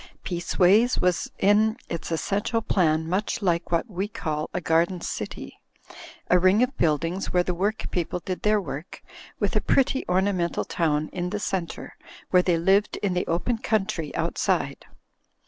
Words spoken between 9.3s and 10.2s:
with a pretty